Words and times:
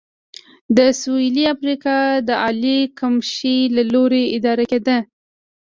د 0.77 0.79
سوېلي 1.01 1.43
افریقا 1.55 1.97
د 2.27 2.29
عالي 2.43 2.79
کمېشۍ 2.99 3.59
له 3.75 3.83
لوري 3.93 4.23
اداره 4.37 4.63
کېده. 4.71 4.97